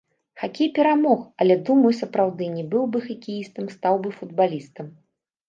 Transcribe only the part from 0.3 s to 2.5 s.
Хакей перамог, але думаю, сапраўды,